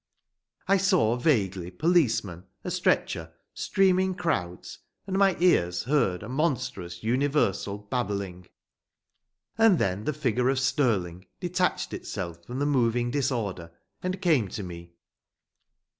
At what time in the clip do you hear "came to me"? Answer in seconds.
14.23-14.93